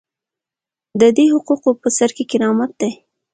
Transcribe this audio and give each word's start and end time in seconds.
د 0.99 1.01
دې 1.17 1.25
حقوقو 1.35 1.71
په 1.81 1.89
سر 1.97 2.09
کې 2.15 2.23
کرامت 2.31 2.71
دی. 2.81 2.91